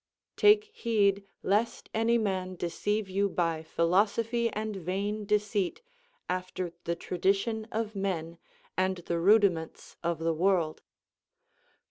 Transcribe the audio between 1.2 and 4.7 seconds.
lest any man deceive you by philosophy